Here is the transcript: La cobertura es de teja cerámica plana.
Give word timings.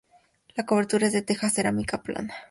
La 0.55 0.65
cobertura 0.65 1.05
es 1.05 1.13
de 1.13 1.21
teja 1.21 1.51
cerámica 1.51 2.01
plana. 2.01 2.33